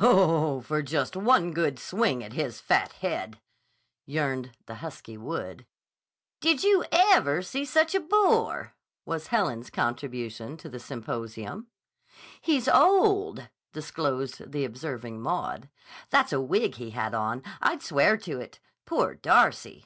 "Oh, 0.00 0.60
for 0.60 0.82
just 0.82 1.14
one 1.16 1.52
good 1.52 1.78
swing 1.78 2.24
at 2.24 2.32
his 2.32 2.60
fat 2.60 2.94
head," 2.94 3.38
yearned 4.06 4.50
the 4.66 4.74
husky 4.74 5.16
Wood. 5.16 5.66
"Did 6.40 6.64
you 6.64 6.84
ever 6.90 7.42
see 7.42 7.64
such 7.64 7.94
a 7.94 8.00
boor!" 8.00 8.74
was 9.06 9.28
Helen's 9.28 9.70
contribution 9.70 10.56
to 10.56 10.68
the 10.68 10.80
symposium. 10.80 11.68
"He's 12.40 12.66
old." 12.66 13.48
disclosed 13.72 14.50
the 14.50 14.64
observing 14.64 15.20
Maud. 15.20 15.68
"That's 16.10 16.32
a 16.32 16.40
wig 16.40 16.74
he 16.74 16.90
had 16.90 17.14
on. 17.14 17.44
I'd 17.62 17.80
swear 17.80 18.16
to 18.16 18.40
it. 18.40 18.58
Poor 18.86 19.14
Darcy!" 19.14 19.84